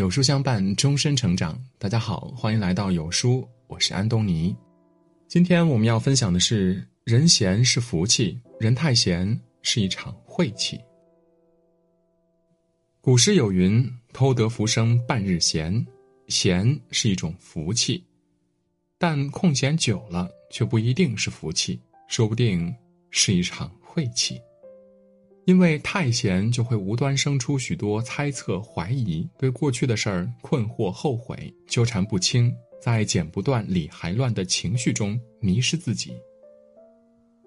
[0.00, 1.62] 有书相伴，终身成长。
[1.78, 4.56] 大家好，欢迎来到有书，我是安东尼。
[5.28, 10.80] 今天我们要分享的是：人闲是福气，人太闲是一场晦气。
[13.02, 15.86] 古诗有云：“偷得浮生半日闲。”
[16.28, 18.02] 闲是一种福气，
[18.96, 21.78] 但空闲久了却不一定是福气，
[22.08, 22.74] 说不定
[23.10, 24.40] 是一场晦气。
[25.46, 36.12] 因为太闲，就会无端生出许多猜测、怀疑，对过去的事儿困惑、后悔，纠缠不清，在剪不断、理还乱的情绪中迷失自己。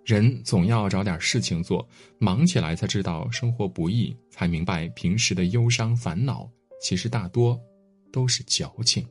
[0.04, 6.50] 人总要找点事情做，忙起来才知道生活不易，才明白平时的忧伤、烦恼
[6.82, 7.58] 其实大多
[8.12, 9.06] 都是矫情。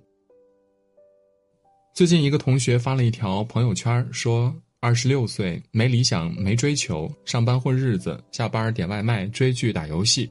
[1.94, 4.54] 最近，一个同学发了一条朋友圈，说。
[4.82, 10.28] 二十六岁，没理想，没追求，上班混日子，下班点外卖，追剧，打游戏，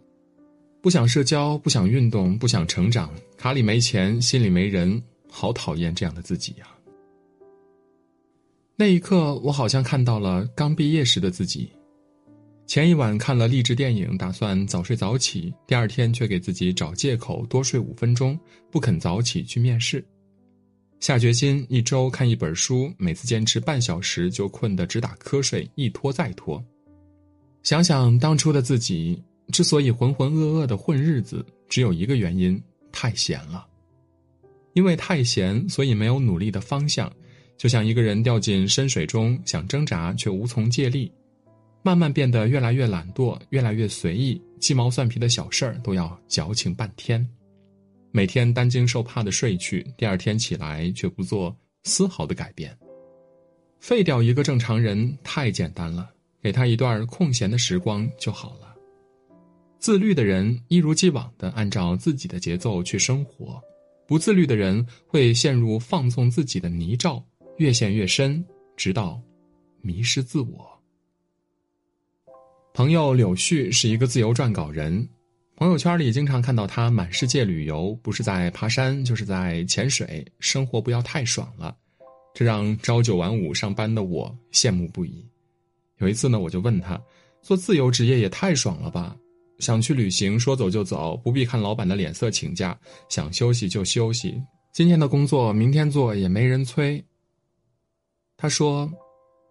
[0.81, 6.67] 不想社交，不想运动，不想成长，卡里没钱，心里没人，好讨厌这样的自己呀！
[8.75, 11.71] 那一刻，我好像看到了刚毕业时的自己。
[12.67, 18.37] 前一晚看了励志电影，打算早睡早起，第二天却给自己找借口多睡五分钟，
[18.69, 20.05] 不肯早起去面试。
[21.01, 26.63] 下决心一周看一本书，每次坚持半小时就困得直打瞌睡，一拖再拖。
[27.63, 29.19] 想想当初的自己，
[29.51, 33.65] 之所以浑浑噩噩的混日子，只有一个原因：太闲了。
[34.73, 37.11] 因为太闲，所以没有努力的方向，
[37.57, 41.11] 就像一个人掉进深水中，想挣扎却无从借力，
[41.81, 47.27] 慢慢变得越来越懒惰，越来越随意，鸡毛蒜皮的小事儿都要矫情半天。
[48.11, 52.77] 每天担惊受怕的睡去，第二天起来却不做丝毫的改变。
[53.79, 56.09] 废掉一个正常人太简单了，
[56.41, 58.75] 给他一段空闲的时光就好了。
[59.79, 63.59] 自律的人一如既往的按照自己的节奏去生活，
[64.05, 67.23] 不自律的人会陷入放纵自己的泥沼，
[67.57, 68.45] 越陷越深，
[68.75, 69.19] 直到
[69.81, 70.69] 迷失自我。
[72.73, 75.07] 朋友柳絮是一个自由撰稿人。
[75.61, 81.77] 朋友圈里经常看到他满世界旅游，不是在爬山就是在潜水，生活不要太爽了，
[82.33, 85.23] 这让朝九晚五上班的我羡慕不已。
[85.99, 86.99] 有一次呢，我就问他，
[87.43, 89.15] 做自由职业也太爽了吧？
[89.59, 92.75] 想去旅行说走就走，不必看老板的脸色请假，
[93.07, 94.41] 想休息就休息，
[94.73, 97.05] 今天的工作明天做也没人催。
[98.35, 98.91] 他说：“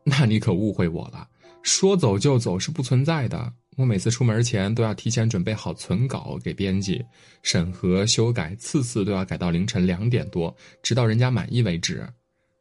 [0.02, 1.28] 那你可误会我了，
[1.62, 7.02] 说走就走是不存在的。”我每次出门前都要提前准备好存稿给编辑
[7.42, 12.06] 审核修改，次次都要改到凌晨两点多，直到人家满意为止。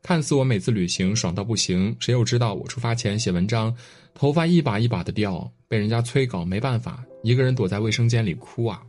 [0.02, 3.76] 看似我每次旅行爽到不行，谁又知道我出发前写文章，
[4.14, 8.82] 头发一把一把的掉，被人家催稿，没办法，一个人躲在卫生间里哭啊。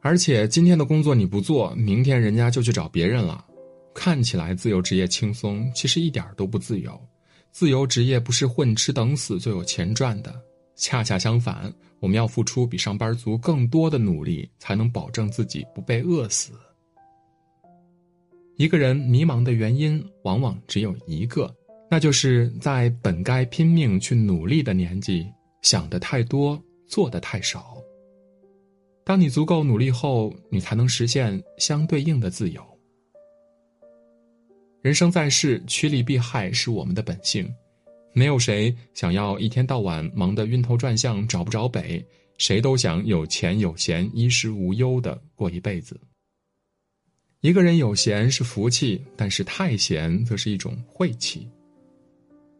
[0.00, 3.44] 而且今天的工作你不做，明天人家就去找别人了。
[3.92, 6.96] 看起来自由职业轻松，其实一点都不自由。
[7.50, 10.40] 自由职业不是混吃等死就有钱赚的。
[10.78, 16.52] 恰恰相反，我们要付出比上班族更多的努力，才能保证自己不被饿死。
[18.56, 21.52] 一个人迷茫的原因往往只有一个，
[21.90, 25.26] 那就是在本该拼命去努力的年纪，
[25.62, 27.76] 想的太多，做的太少。
[29.04, 32.62] 当你足够努力后，你才能实现相对应的自由。
[34.80, 37.52] 人生在世，趋利避害是我们的本性。
[38.18, 42.04] 没有谁想要一天到晚忙得晕头转向找不着北，
[42.36, 45.96] 谁都想有钱有闲衣食无忧的过一辈子。
[47.42, 51.48] 一个人有闲是福气，但是太闲则是一种晦气。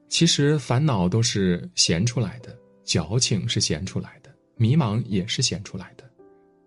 [0.08, 6.08] 其实烦恼都是闲出来的，矫情是闲出来的，迷茫也是闲出来的。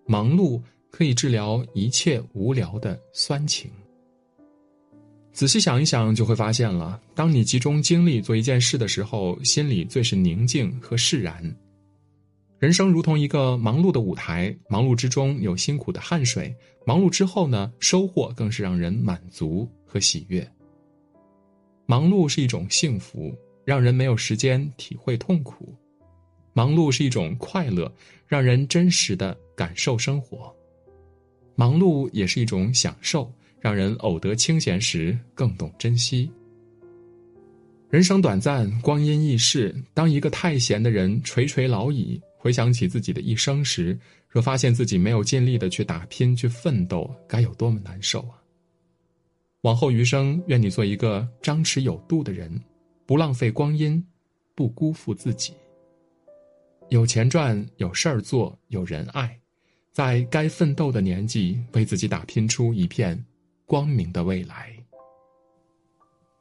[0.06, 3.72] 忙碌可以治疗一切无聊的酸情。
[5.34, 7.00] 仔细想一想，就会发现了。
[7.16, 11.56] 当你集中精力做一件事的时候，心里最是宁静和释然。
[12.60, 16.54] 人生如同一个忙碌的舞台，忙碌之中有辛苦的汗水，
[16.86, 20.48] 忙碌之后呢，收获更是让人满足和喜悦。
[21.88, 23.34] 忙碌是一种幸福，
[23.66, 25.66] 让人没有时间体会痛苦；
[26.54, 27.92] 忙碌是一种快乐，
[28.28, 30.54] 让人真实的感受生活；
[31.56, 33.34] 忙碌也是一种享受。
[33.62, 36.30] 让人偶得清闲时更懂珍惜。
[37.90, 39.76] 人生短暂，光阴易逝。
[39.94, 43.98] 当一个太闲的人垂垂老矣，回想起自己的一生时，
[44.28, 48.42] 若发现自己没有尽力的去打拼、去奋斗，该有多么难受啊！
[49.62, 52.60] 往后余生，愿你做一个张弛有度的人，
[53.06, 54.04] 不浪费光阴，
[54.56, 55.54] 不辜负自己。
[56.90, 59.38] 有钱赚，有事儿做，有人爱，
[59.92, 63.22] 在该奋斗的年纪，为自己打拼出一片
[63.72, 64.76] 光明的未来。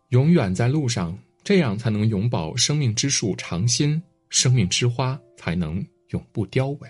[0.09, 6.89] 永远在路上，这样才能永葆生命之树常新，生命之花才能永不凋萎。